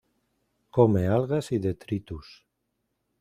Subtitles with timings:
[0.71, 2.43] Come algas y detritus.